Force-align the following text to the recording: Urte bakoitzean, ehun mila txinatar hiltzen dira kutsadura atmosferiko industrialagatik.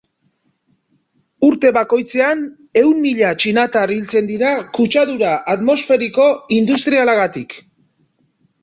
Urte 1.47 1.71
bakoitzean, 1.75 2.41
ehun 2.83 2.97
mila 3.03 3.35
txinatar 3.45 3.95
hiltzen 3.97 4.33
dira 4.33 4.55
kutsadura 4.79 5.37
atmosferiko 5.57 6.29
industrialagatik. 6.61 7.61